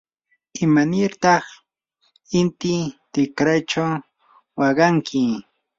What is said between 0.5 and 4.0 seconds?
¿imanirtaq inti tikraychaw